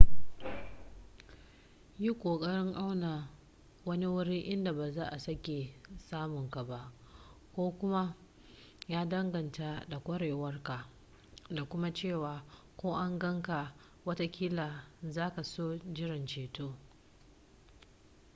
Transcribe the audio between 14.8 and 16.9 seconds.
za ka so jiran ceto